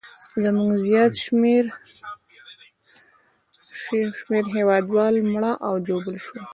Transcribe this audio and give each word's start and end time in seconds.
زموږ 0.43 0.71
زیات 0.85 1.13
شمېر 4.23 4.45
هیوادوال 4.55 5.15
مړه 5.31 5.51
او 5.67 5.73
ژوبل 5.85 6.15
شول. 6.25 6.43